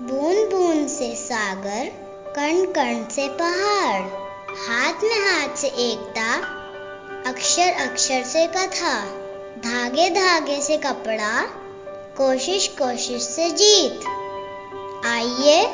बूंद 0.00 0.50
बूंद 0.50 0.88
से 0.88 1.14
सागर 1.14 1.88
कण 2.36 2.64
कण 2.72 3.04
से 3.08 3.28
पहाड़, 3.28 4.02
हाथ 4.58 5.02
में 5.04 5.18
हाथ 5.18 5.56
से 5.56 5.66
एकता 5.66 6.34
अक्षर 7.30 7.72
अक्षर 7.72 8.22
से 8.22 8.46
कथा 8.46 8.94
धागे 9.58 10.10
धागे 10.10 10.60
से 10.62 10.76
कपड़ा 10.76 11.42
कोशिश 12.16 12.68
कोशिश 12.68 13.22
से 13.22 13.50
जीत। 13.50 14.06
आइए 15.06 15.66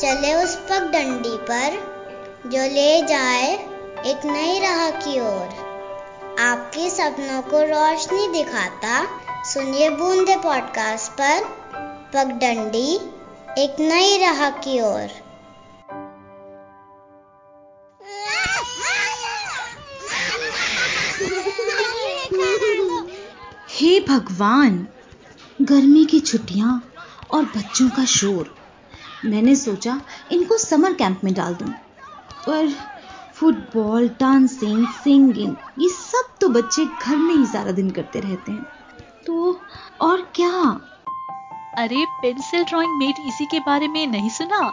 चले 0.00 0.34
उस 0.34 0.56
पगडंडी 0.56 1.36
पर, 1.36 1.76
जो 2.46 2.62
ले 2.74 3.02
जाए 3.02 3.52
एक 4.06 4.26
नई 4.26 4.58
राह 4.60 4.90
की 4.90 5.20
ओर। 5.20 6.36
आपके 6.40 6.90
सपनों 6.90 7.42
को 7.42 7.62
रोशनी 7.62 8.28
दिखाता, 8.28 9.04
सुनिए 9.44 9.90
बूंदे 9.90 10.36
पॉडकास्ट 10.36 11.12
पर, 11.12 11.44
पगडंडी 12.14 13.00
एक 13.58 13.76
नई 13.80 14.18
राह 14.18 14.50
की 14.58 14.80
ओर। 14.80 15.08
हे 23.70 23.98
भगवान, 24.00 24.76
गर्मी 25.62 26.04
की 26.04 26.20
छुट्टियाँ 26.20 26.80
और 27.30 27.44
बच्चों 27.46 27.88
का 27.88 28.04
शोर। 28.04 28.54
मैंने 29.24 29.56
सोचा 29.56 30.00
इनको 30.32 30.58
समर 30.58 30.94
कैंप 30.94 31.24
में 31.24 31.34
डाल 31.34 31.54
दूँ, 31.54 31.72
पर 32.46 32.68
फुटबॉल, 33.34 34.08
डांसिंग, 34.20 34.86
सिंगिंग, 35.04 35.56
ये 35.78 35.88
सब 35.88 36.34
तो 36.40 36.48
बच्चे 36.50 36.84
घर 36.84 37.16
में 37.16 37.34
ही 37.34 37.46
सारा 37.46 37.72
दिन 37.72 37.90
करते 37.90 38.20
रहते 38.20 38.52
हैं। 38.52 38.66
तो 39.26 39.60
और 40.00 40.20
क्या 40.34 40.47
अरे 41.78 42.06
पेंसिल 42.22 42.64
ड्राइंग 42.64 42.98
मेट 42.98 43.14
इसी 43.26 43.46
के 43.46 43.58
बारे 43.58 43.88
में 43.88 44.06
नहीं 44.06 44.28
सुना? 44.28 44.72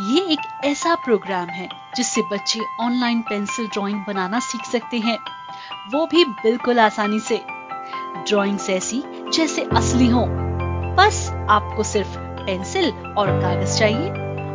ये 0.00 0.20
एक 0.20 0.38
ऐसा 0.64 0.94
प्रोग्राम 0.94 1.46
है, 1.46 1.68
जिससे 1.96 2.22
बच्चे 2.22 2.60
ऑनलाइन 2.80 3.20
पेंसिल 3.20 3.66
ड्राइंग 3.66 4.04
बनाना 4.08 4.38
सीख 4.38 4.64
सकते 4.64 4.98
हैं। 4.98 5.18
वो 5.92 6.06
भी 6.06 6.24
बिल्कुल 6.24 6.80
आसानी 6.80 7.20
से। 7.20 7.36
ड्राइंग्स 8.28 8.70
ऐसी, 8.70 9.02
जैसे 9.06 9.62
असली 9.62 10.06
हो। 10.06 10.26
बस 10.96 11.46
आपको 11.50 11.82
सिर्फ़ 11.82 12.18
पेंसिल 12.18 12.90
और 13.18 13.40
कागज़ 13.40 13.78
चाहिए। 13.78 14.10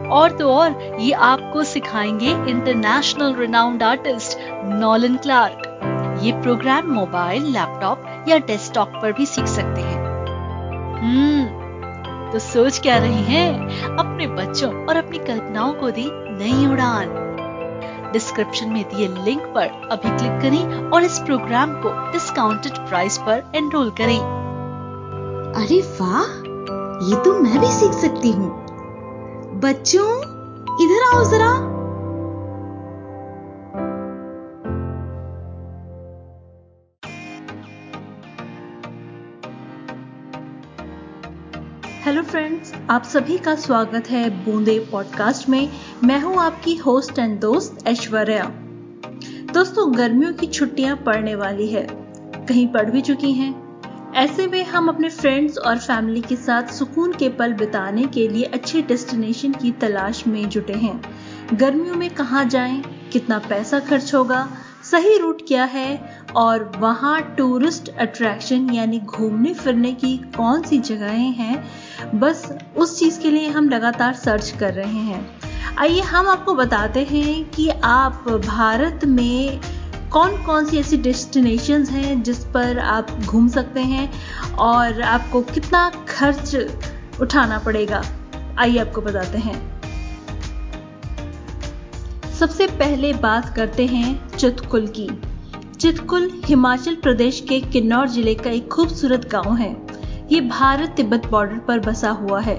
और 0.10 0.38
तो 0.38 0.54
और, 0.54 0.98
ये 1.00 1.12
आपको 1.12 1.64
सिखाएँगे 1.64 2.30
international 2.30 3.36
renowned 3.36 3.84
artist 3.84 4.38
Nolan 4.64 5.16
Clarke 5.18 5.72
ये 6.24 6.42
प्रोग्राम 6.42 6.88
मोबाइल 6.88 7.44
लैपटॉप 7.44 8.26
या 8.28 8.38
डेस्कटॉप 8.38 8.88
पर 9.02 9.12
भी 9.12 9.26
सीख 9.26 9.46
सकते 9.46 9.82
हैं। 9.82 10.06
हम्म 10.96 11.65
तो 12.32 12.40
सोच 12.40 12.80
क्या 12.80 12.98
रहे 12.98 13.22
हैं? 13.22 13.70
अपने 13.98 14.28
बच्चों 14.28 14.86
और 14.86 14.96
अपनी 14.96 15.18
कल्पनाओं 15.18 15.74
को 15.74 15.92
दी 15.92 16.10
नई 16.14 16.68
उड़ान। 16.68 17.08
डिस्क्रिप्शन 18.14 18.70
में 18.70 18.84
दिए 18.84 19.08
लिंक 19.08 19.42
पर 19.42 19.68
अभी 19.92 20.18
क्लिक 20.18 20.42
करें 20.42 20.90
और 20.90 21.04
इस 21.04 21.20
प्रोग्राम 21.20 21.74
को 21.74 22.12
डिस्काउंटेड 22.12 22.74
प्राइस 22.74 23.18
पर 23.18 23.52
एनरोल 23.56 23.90
करें। 23.90 24.20
अरे 25.56 25.82
वाह! 25.82 26.46
ये 27.10 27.24
तो 27.24 27.40
मैं 27.40 27.60
भी 27.60 27.68
सीख 27.68 27.92
सकती 27.92 28.32
हूँ। 28.32 28.66
बच्चों, 29.60 30.10
इधर 30.86 31.16
आओ 31.16 31.24
जरा। 31.24 31.75
हेलो 42.06 42.22
फ्रेंड्स 42.22 42.74
आप 42.90 43.04
सभी 43.04 43.38
का 43.38 43.56
स्वागत 43.56 44.10
है 44.10 44.46
बूंदे 44.46 44.80
पॉडकास्ट 44.92 45.50
में। 45.50 45.70
मैं 46.04 46.20
हूँ 46.22 46.38
आपकी 46.38 46.76
होस्ट 46.76 47.20
एंड 47.20 47.40
दोस्त 47.40 47.88
ऐश्वर्या। 47.88 48.44
दोस्तों 49.54 49.98
गर्मियों 49.98 50.34
की 50.34 50.48
छुट्टियाँ 50.48 50.96
पड़ने 50.96 51.36
वाली 51.36 51.68
है। 51.68 51.88
कहीं 52.46 52.68
पड़ 52.68 52.90
भी 52.92 53.02
चुकी 53.02 53.32
हैं। 53.32 54.14
ऐसे 54.14 54.48
में 54.48 54.66
हम 54.66 54.90
अपने 54.90 55.10
फ्रेंड्स 55.10 55.58
और 55.58 55.78
फैमिली 55.78 56.22
के 56.22 56.36
साथ 56.36 56.64
सुकून 56.64 57.14
के 57.14 57.30
पल 57.30 57.54
बिताने 57.54 58.04
के 58.04 58.28
लिए 58.28 58.44
अच्छे 58.44 58.82
डेस्टिनेशन 58.82 59.52
की 59.52 59.72
तलाश 59.72 60.28
में 60.28 60.50
जुटे 60.50 60.74
हैं। 60.74 61.02
गर्मियों 61.54 61.96
में 61.96 62.10
कहाँ 62.10 62.46
जाएँ, 62.46 62.84
कितना 63.14 63.40
पैसा 63.40 63.80
खर्च 63.80 64.16
होगा? 64.16 64.48
सही 64.92 65.18
रूट 65.18 65.42
क्या 65.48 65.64
है 65.64 66.20
और 66.36 66.72
वहाँ 66.78 67.36
टूरिस्ट 67.38 67.90
अट्रैक्शन 67.90 68.70
यानी 68.70 69.00
घूमने 69.00 69.54
फिरने 69.54 69.94
की 69.94 70.18
कौन 70.18 70.62
सी 70.62 70.78
जगहें 70.78 71.32
हैं? 71.32 71.70
बस 72.20 72.54
उस 72.78 73.00
चीज़ 73.00 73.20
के 73.20 73.32
लिए 73.32 73.50
हम 73.50 73.70
लगातार 73.70 74.14
सर्च 74.14 74.50
कर 74.60 74.74
रहे 74.74 75.00
हैं। 75.00 75.42
आइए 75.78 76.02
हम 76.02 76.28
आपको 76.28 76.54
बताते 76.54 77.04
हैं 77.04 77.50
कि 77.50 77.70
आप 77.70 78.26
भारत 78.48 79.06
में 79.06 79.62
कौन 80.12 80.44
कौन 80.44 80.66
सी 80.66 80.78
ऐसी 80.78 80.98
डेस्टिनेशंस 80.98 81.90
हैं 81.90 82.24
जिस 82.24 82.46
पर 82.46 82.80
आप 82.80 83.12
घूम 83.12 83.48
सकते 83.48 83.80
हैं 83.80 84.12
और 84.54 85.02
आपको 85.02 85.42
कितना 85.42 85.90
खर्च 85.90 86.56
उठाना 87.22 87.60
पड़ेगा? 87.60 88.04
आइए 88.60 88.78
आपको 88.78 89.02
बताते 89.02 89.38
हैं। 89.38 89.76
सबसे 92.40 92.68
पहले 92.68 93.14
बात 93.14 93.56
करते 93.56 93.86
हैं 93.86 94.35
चितकुल 94.46 94.86
की। 94.96 95.08
चितकुल 95.80 96.30
हिमाचल 96.46 96.96
प्रदेश 96.96 97.40
के 97.50 97.60
किन्नौर 97.62 98.08
ज़िले 98.08 98.34
का 98.36 98.50
एक 98.50 98.68
खूबसूरत 98.68 99.28
गाँव 99.32 99.56
है। 99.56 99.70
ये 100.32 100.42
भारत 100.42 100.94
तिब्बत 100.98 101.26
बॉर्डर 101.28 101.58
पर 101.58 101.80
बसा 101.80 102.10
हुआ 102.12 102.42
है। 102.42 102.56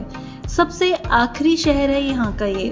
सबसे 0.49 0.93
आखिरी 0.95 1.57
शहर 1.57 1.91
है 1.91 2.03
यहाँ 2.03 2.33
का 2.37 2.47
ये। 2.47 2.69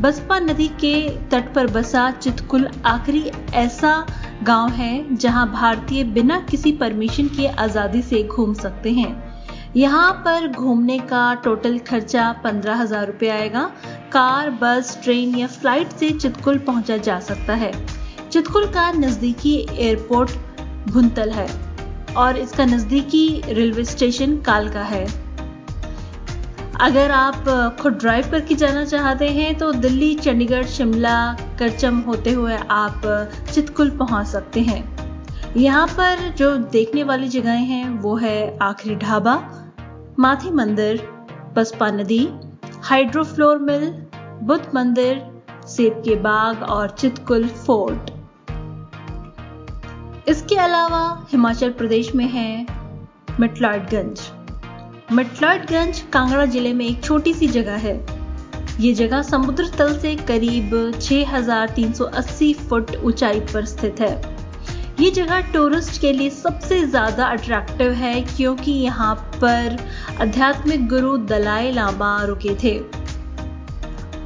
बसपा 0.00 0.38
नदी 0.38 0.68
के 0.80 0.94
तट 1.28 1.52
पर 1.54 1.70
बसा 1.72 2.10
चितकुल 2.12 2.68
आखिरी 2.86 3.24
ऐसा 3.54 3.94
गाँव 4.42 4.70
है 4.72 5.16
जहाँ 5.16 5.46
भारतीय 5.52 6.04
बिना 6.14 6.40
किसी 6.40 6.72
परमिशन 6.72 7.28
के 7.28 7.46
आज़ादी 7.48 8.02
से 8.02 8.22
घूम 8.24 8.54
सकते 8.54 8.92
हैं। 8.92 9.12
यहाँ 9.76 10.10
पर 10.24 10.48
घूमने 10.48 10.98
का 10.98 11.32
टोटल 11.34 11.78
खर्चा 11.78 12.32
पंद्रह 12.44 12.76
हज़ार 12.76 13.06
रुपये 13.06 13.30
आएगा। 13.30 13.70
कार 14.12 14.50
बस 14.62 14.98
ट्रेन 15.04 15.34
या 15.34 15.46
फ़्लाइट 15.48 15.88
से 15.90 16.10
चितकुल 16.10 16.58
पहुँचा 16.58 16.96
जा 16.98 17.20
सकता 17.20 17.54
है। 17.54 17.72
चितकुल 18.30 18.66
का 18.66 18.90
नजदीकी 18.92 19.54
एयरपोर्ट 19.70 20.30
भुंतल 20.88 21.30
है 21.30 21.46
और 22.16 22.36
इसका 22.36 22.64
नजदीकी 22.64 23.26
रेलवे 23.48 23.84
स्टेशन 23.84 24.36
कालका 24.40 24.82
है। 24.84 25.04
अगर 26.80 27.10
आप 27.10 27.48
खुद 27.80 27.92
ड्राइव 27.94 28.30
करके 28.30 28.54
जाना 28.54 28.84
चाहते 28.84 29.28
हैं 29.28 29.54
तो 29.58 29.70
दिल्ली, 29.74 30.14
चंडीगढ़, 30.16 30.66
शिमला, 30.66 31.32
करचम 31.58 31.98
होते 32.00 32.32
हुए 32.32 32.56
आप 32.70 33.02
चितकुल 33.52 33.90
पहुँच 33.98 34.26
सकते 34.26 34.60
हैं। 34.60 34.82
यहाँ 35.56 35.86
पर 35.88 36.28
जो 36.38 36.56
देखने 36.56 37.02
वाली 37.02 37.28
जगहें 37.28 37.66
हैं, 37.66 37.88
वो 37.90 38.14
है 38.16 38.58
आखिरी 38.62 38.96
ढाबा 38.96 39.34
माथी 40.18 40.50
मंदिर, 40.52 41.02
बसपा 41.56 41.90
नदी 41.90 42.28
हाइड्रोफ्लोर 42.84 43.58
मिल, 43.60 43.90
बुद्ध 44.42 44.64
मंदिर, 44.74 45.22
सेब 45.66 46.02
के 46.04 46.14
बाग 46.20 46.62
और 46.62 46.90
चितकुल 46.90 47.46
फोर्ट। 47.58 48.10
इसके 50.30 50.56
अलावा 50.56 51.26
हिमाचल 51.30 51.70
प्रदेश 51.70 52.14
में 52.14 52.26
है 52.28 52.66
मिटलाडगंज। 53.40 54.20
मटलाटगंज 55.12 56.00
कांगड़ा 56.12 56.44
ज़िले 56.46 56.72
में 56.72 56.84
एक 56.86 57.02
छोटी 57.04 57.32
सी 57.34 57.46
जगह 57.48 57.76
है। 57.76 57.94
ये 58.80 58.92
जगह 58.94 59.22
समुद्र 59.22 59.66
तल 59.78 59.98
से 59.98 60.14
करीब 60.28 60.70
6,380 61.00 62.52
फुट 62.58 62.94
ऊंचाई 62.96 63.40
पर 63.54 63.64
स्थित 63.64 64.00
है। 64.00 64.12
ये 65.00 65.10
जगह 65.10 65.52
टूरिस्ट 65.52 66.00
के 66.00 66.12
लिए 66.12 66.30
सबसे 66.30 66.80
ज़्यादा 66.86 67.26
अट्रैक्टिव 67.26 67.92
है 67.94 68.20
क्योंकि 68.26 68.72
यहाँ 68.72 69.14
पर 69.36 69.76
आध्यात्मिक 70.20 70.88
गुरु 70.88 71.16
दलाई 71.26 71.72
लामा 71.72 72.16
रुके 72.24 72.54
थे। 72.54 72.78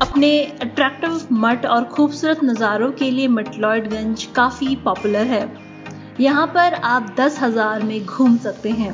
अपने 0.01 0.39
अट्रैक्टिव 0.63 1.21
मठ 1.33 1.67
और 1.67 1.85
खूबसूरत 1.89 2.45
नज़ारों 2.45 2.93
के 2.93 3.11
लिए 3.11 3.29
मटलॉयडगंज 3.29 4.25
काफ़ी 4.37 4.77
पॉपुलर 4.77 5.27
है। 5.27 5.74
यहाँ 6.21 6.47
पर 6.47 6.75
आप 6.75 7.15
दस 7.19 7.39
हज़ार 7.41 7.83
में 7.83 8.05
घूम 8.05 8.37
सकते 8.39 8.71
हैं। 8.71 8.93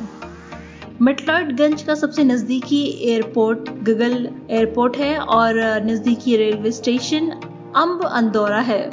मटलॉटगंज 1.02 1.82
का 1.82 1.94
सबसे 1.94 2.25
नज़दीकी 2.25 2.82
एयरपोर्ट, 3.11 3.70
गगल 3.82 4.28
एयरपोर्ट 4.50 4.96
है 4.96 5.17
और 5.19 5.58
नज़दीकी 5.84 6.37
रेलवे 6.37 6.72
स्टेशन 6.72 7.31
अम्ब 7.76 8.05
अंदौरा 8.05 8.61
है। 8.61 8.90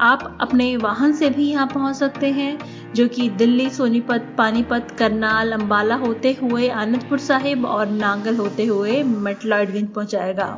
आप 0.00 0.38
अपने 0.40 0.76
वाहन 0.76 1.12
से 1.12 1.30
भी 1.30 1.50
यहाँ 1.50 1.66
पहुँच 1.66 1.96
सकते 1.96 2.30
हैं, 2.30 2.58
जो 2.94 3.06
कि 3.08 3.28
दिल्ली 3.30 3.68
सोनीपत, 3.70 4.34
पानीपत, 4.38 4.96
करनाल, 4.98 5.52
अंबाला 5.52 5.94
होते 5.96 6.36
हुए, 6.42 6.68
आनंदपुर 6.68 7.18
साहिब 7.18 7.64
और 7.66 7.88
नांगल 7.88 8.36
होते 8.36 8.66
हुए 8.66 9.02
मटलॉटगंज 9.02 9.88
पहुँचाएगा। 9.88 10.56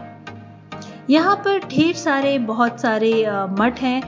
यहाँ 1.11 1.37
पर 1.37 1.59
ढेर 1.69 1.95
सारे, 1.95 2.39
बहुत 2.39 2.81
सारे 2.81 3.13
मठ 3.61 3.81
हैं। 3.81 4.03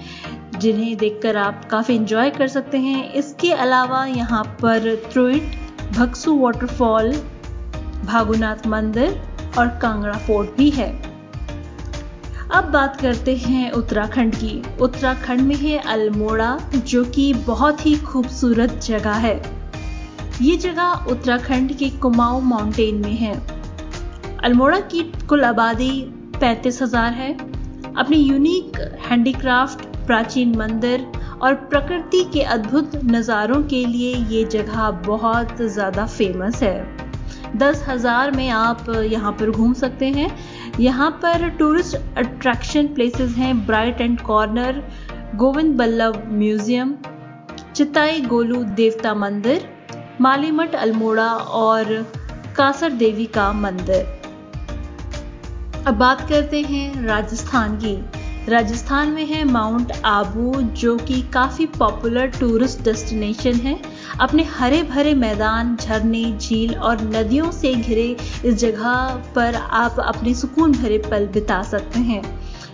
जिन्हें 0.62 0.96
देखकर 0.96 1.36
आप 1.36 1.64
काफ़ी 1.70 1.94
इंजॉय 1.94 2.30
कर 2.30 2.48
सकते 2.48 2.78
हैं। 2.78 3.12
इसके 3.12 3.52
अलावा 3.54 4.04
यहाँ 4.06 4.42
पर 4.62 4.94
थ्रुइट 5.12 5.56
भक्सू 5.92 6.36
वाटरफॉल 6.38 7.12
भागुनाथ 8.04 8.66
मंदिर 8.66 9.20
और 9.58 9.68
कांगड़ा 9.82 10.18
फोर्ट 10.18 10.56
भी 10.56 10.70
है। 10.70 10.90
अब 12.50 12.64
बात 12.64 13.00
करते 13.00 13.34
हैं 13.36 13.70
उत्तराखंड 13.70 14.34
की। 14.34 14.62
उत्तराखंड 14.80 15.40
में 15.40 15.54
है 15.56 15.78
अल्मोड़ा, 15.78 16.56
जो 16.76 17.04
कि 17.04 17.32
बहुत 17.46 17.86
ही 17.86 17.94
खूबसूरत 17.98 18.80
जगह 18.84 19.14
है। 19.18 19.36
ये 20.42 20.56
जगह 20.56 21.06
उत्तराखंड 21.10 21.72
के 21.72 21.88
कुमाऊं 21.98 22.42
माउंटेन 22.42 23.00
में 23.00 23.14
है। 23.16 23.34
अल्मोड़ा 24.44 24.80
की 24.80 25.02
कुल 25.28 25.44
आबादी 25.44 25.90
पैंतीस 26.40 26.82
हज़ार 26.82 27.12
है। 27.12 27.32
अपनी 27.94 28.16
यूनिक 28.16 28.78
हैंडीक्राफ्ट 29.00 29.86
प्राचीन 30.06 30.56
मंदिर 30.58 31.06
और 31.42 31.54
प्रकृति 31.54 32.24
के 32.32 32.42
अद्भुत 32.50 32.94
नज़ारों 33.04 33.62
के 33.64 33.84
लिए 33.86 34.14
ये 34.14 34.44
जगह 34.52 34.90
बहुत 35.06 35.62
ज़्यादा 35.62 36.06
फ़ेमस 36.06 36.62
है। 36.62 37.00
दस 37.56 37.84
हज़ार 37.88 38.30
में 38.30 38.48
आप 38.50 38.88
यहाँ 38.88 39.32
पर 39.32 39.50
घूम 39.50 39.72
सकते 39.74 40.06
हैं। 40.10 40.30
यहाँ 40.80 41.10
पर 41.22 41.48
टूरिस्ट 41.58 41.96
अट्रैक्शन 42.18 42.86
प्लेसेस 42.94 43.34
हैं 43.36 43.54
bright 43.66 44.00
end 44.00 44.20
corner 44.20 44.82
Govind 45.36 45.76
Ballabh 45.76 46.22
museum 46.28 46.96
Chitai 47.74 48.20
Golu 48.22 48.62
देवता 48.74 49.14
मंदिर 49.16 49.68
मालीमठ 50.20 50.74
अल्मोड़ा 50.76 51.28
और 51.58 51.94
कासर 52.56 52.92
देवी 52.94 53.26
का 53.34 53.52
मंदिर 53.52 54.20
अब 55.86 55.94
बात 55.98 56.20
करते 56.28 56.60
हैं 56.62 57.04
राजस्थान 57.06 57.76
की। 57.76 57.94
राजस्थान 58.48 59.08
में 59.08 59.24
है 59.26 59.42
माउंट 59.44 59.92
आबू, 60.04 60.52
जो 60.62 60.96
कि 60.98 61.20
काफ़ी 61.22 61.66
पॉपुलर 61.66 62.26
टूरिस्ट 62.30 62.82
डेस्टिनेशन 62.82 63.54
है। 63.54 63.78
अपने 64.20 64.42
हरे 64.44 64.82
भरे 64.82 65.14
मैदान, 65.14 65.76
झरने, 65.76 66.24
झील 66.38 66.74
और 66.74 67.02
नदियों 67.06 67.50
से 67.50 67.74
घिरे 67.74 68.16
इस 68.44 68.54
जगह 68.54 69.22
पर 69.34 69.54
आप 69.54 70.00
अपने 70.00 70.34
सुकून 70.34 70.72
भरे 70.72 70.98
पल 71.10 71.26
बिता 71.26 71.62
सकते 71.62 72.00
हैं। 72.00 72.22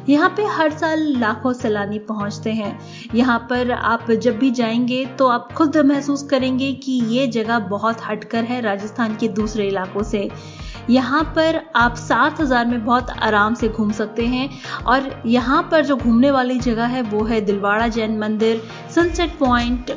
यहाँ 0.08 0.28
पे 0.28 0.44
हर 0.46 0.70
साल 0.70 1.00
लाखों 1.18 1.52
सैलानी 1.52 1.98
पहुँचते 1.98 2.52
हैं। 2.52 2.78
यहाँ 3.14 3.38
पर 3.50 3.70
आप 3.70 4.10
जब 4.10 4.38
भी 4.38 4.50
जाएँगे 4.50 5.04
तो 5.18 5.26
आप 5.26 5.52
खुद 5.52 5.76
महसूस 5.76 6.22
करेंगे 6.22 6.72
कि 6.74 6.92
ये 6.92 7.26
जगह 7.26 7.58
बहुत 7.58 7.98
हटकर 8.04 8.44
है 8.44 8.60
राजस्थान 8.60 9.16
के 9.16 9.28
दूसरे 9.28 9.66
इलाकों 9.68 10.02
से। 10.02 10.28
यहाँ 10.90 11.22
पर 11.36 11.60
आप 11.76 11.94
सात 11.96 12.40
हज़ार 12.40 12.66
में 12.66 12.84
बहुत 12.84 13.10
आराम 13.10 13.54
से 13.54 13.68
घूम 13.68 13.90
सकते 13.92 14.26
हैं। 14.26 14.48
और 14.84 15.10
यहाँ 15.26 15.62
पर 15.70 15.84
जो 15.84 15.96
घूमने 15.96 16.30
वाली 16.30 16.58
जगह 16.60 16.86
है, 16.86 17.02
वो 17.02 17.24
है 17.24 17.40
दिलवाड़ा 17.40 17.88
जैन 17.88 18.18
मंदिर 18.18 18.62
सनसेट 18.94 19.38
पॉइंट 19.38 19.90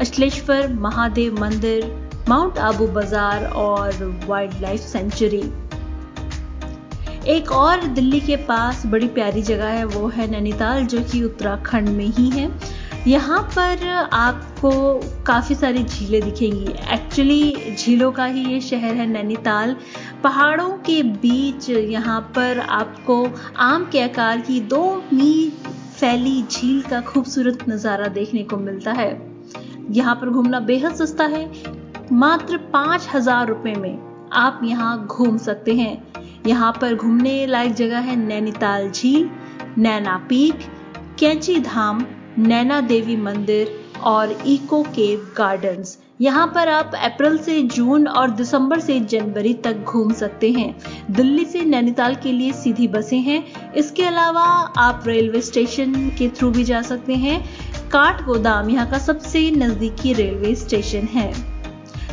अश्लेश्वर 0.00 0.72
महादेव 0.74 1.40
मंदिर 1.40 1.84
माउंट 2.28 2.58
आबू 2.58 2.86
बाज़ार 2.88 3.44
और 3.46 4.04
वाइल्ड 4.26 4.60
लाइफ 4.62 4.80
सेंचुरी 4.80 5.42
एक 7.28 7.50
और 7.52 7.82
दिल्ली 7.86 8.20
के 8.20 8.36
पास 8.36 8.84
बड़ी 8.86 9.06
प्यारी 9.08 9.42
जगह 9.42 9.68
है, 9.68 9.84
वो 9.84 10.08
है 10.08 10.30
नैनीताल, 10.30 10.86
जो 10.86 11.00
कि 11.02 11.22
उत्तराखंड 11.24 11.88
में 11.88 12.06
ही 12.06 12.28
है। 12.30 12.48
यहाँ 13.06 13.40
पर 13.56 13.86
आपको 14.12 14.70
काफ़ी 15.26 15.54
सारी 15.54 15.82
झीलें 15.84 16.20
दिखेंगी। 16.22 16.72
एक्चुअली 16.94 17.74
झीलों 17.74 18.10
का 18.12 18.24
ही 18.24 18.44
ये 18.44 18.60
शहर 18.60 18.94
है 18.94 19.06
नैनीताल। 19.06 19.74
पहाड़ों 20.24 20.70
के 20.86 21.02
बीच 21.02 21.68
यहाँ 21.70 22.20
पर 22.36 22.58
आपको 22.60 23.24
आम 23.58 23.84
के 23.84 24.02
आकार 24.02 24.40
की 24.40 24.60
दो 24.60 24.82
मील 25.12 25.50
फैली 26.00 26.42
झील 26.42 26.82
का 26.82 27.00
खूबसूरत 27.00 27.68
नज़ारा 27.68 28.08
देखने 28.10 28.42
को 28.42 28.56
मिलता 28.56 28.92
है। 28.92 29.10
यहाँ 29.90 30.14
पर 30.14 30.30
घूमना 30.30 30.60
बेहद 30.60 30.94
सस्ता 30.94 31.24
है। 31.26 31.44
मात्र 32.12 32.56
पाँच 32.72 33.08
हज़ार 33.14 33.48
रुपये 33.48 33.74
में 33.74 34.28
आप 34.34 34.60
यहाँ 34.64 35.06
घूम 35.06 35.36
सकते 35.38 35.74
हैं। 35.74 36.12
यहाँ 36.46 36.72
पर 36.72 36.94
घूमने 36.94 37.46
लायक 37.46 37.74
जगह 37.74 37.98
है 37.98 38.16
नैनीताल 38.16 38.90
झील, 38.90 39.30
नैना 39.78 40.16
पीक 40.28 40.70
कैंची 41.20 41.60
धाम 41.60 42.06
नैना 42.38 42.80
देवी 42.80 43.16
मंदिर 43.16 43.80
और 44.02 44.32
इको 44.46 44.82
केव 44.82 45.34
गार्डन्स। 45.38 45.98
यहाँ 46.20 46.52
पर 46.54 46.68
आप 46.68 46.90
अप्रैल 46.94 47.38
से 47.38 47.62
जून 47.62 48.08
और 48.08 48.30
दिसंबर 48.30 48.80
से 48.80 49.00
जनवरी 49.00 49.54
तक 49.54 49.76
घूम 49.76 50.12
सकते 50.12 50.50
हैं। 50.50 50.76
दिल्ली 51.10 51.44
से 51.44 51.60
नैनीताल 51.60 52.14
के 52.14 52.32
लिए 52.32 52.52
सीधी 52.52 52.88
बसें 52.88 53.18
हैं। 53.18 53.72
इसके 53.72 54.02
अलावा 54.02 54.42
आप 54.78 55.04
रेलवे 55.06 55.40
स्टेशन 55.40 55.94
के 56.18 56.28
थ्रू 56.28 56.50
भी 56.50 56.64
जा 56.64 56.82
सकते 56.82 57.14
हैं। 57.14 57.44
काठ 57.90 58.24
गोदाम 58.24 58.70
यहाँ 58.70 58.90
का 58.90 58.98
सबसे 58.98 59.50
नज़दीकी 59.50 60.12
रेलवे 60.12 60.54
स्टेशन 60.54 60.98
है। 60.98 61.32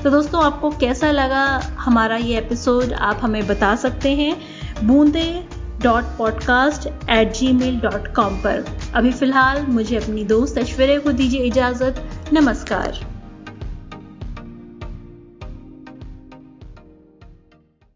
तो 0.04 0.10
दोस्तों, 0.10 0.44
आपको 0.44 0.70
कैसा 0.70 1.12
लगा 1.12 1.62
हमारा 1.80 2.16
ये 2.16 2.38
एपिसोड? 2.38 2.94
आप 2.94 3.20
हमें 3.22 3.48
बता 3.48 3.76
सकते 3.76 4.12
हैं। 4.12 4.38
Boonde 4.84 5.48
dot 5.82 6.04
podcast 6.18 7.10
at 7.10 7.34
G 7.34 7.52
mail 7.54 7.80
dot 7.80 8.14
com 8.16 8.36
पर। 8.36 8.66
अभी 8.96 9.12
फ़िलहाल 9.12 9.62
मुझे 9.62 9.98
अपनी 9.98 10.24
दोस्त 10.24 10.58
ऐश्वर्या 10.58 11.00
को 11.00 11.12
दीजिए 11.12 11.42
इजाज़त। 11.42 12.10
नमस्कार। 12.34 13.17